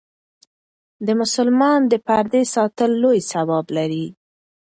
د 1.05 1.07
مسلمان 1.21 1.79
د 1.91 1.93
پردې 2.07 2.41
ساتل 2.55 2.91
لوی 3.03 3.19
ثواب 3.31 3.65
لري. 3.77 4.05